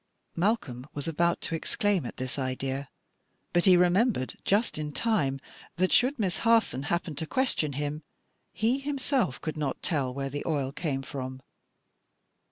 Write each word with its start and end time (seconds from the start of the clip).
Malcolm 0.35 0.87
was 0.95 1.07
about 1.07 1.39
to 1.41 1.53
exclaim 1.53 2.07
at 2.07 2.17
this 2.17 2.39
idea, 2.39 2.89
but 3.53 3.65
he 3.65 3.77
remembered 3.77 4.33
just 4.43 4.79
in 4.79 4.91
time 4.91 5.39
that, 5.75 5.91
should 5.91 6.17
Miss 6.17 6.39
Harson 6.39 6.81
happen 6.81 7.13
to 7.13 7.27
question 7.27 7.73
him, 7.73 8.01
he 8.51 8.79
himself 8.79 9.39
could 9.41 9.57
not 9.57 9.83
tell 9.83 10.11
where 10.11 10.31
the 10.31 10.41
oil 10.47 10.71
came 10.71 11.03
from. 11.03 11.43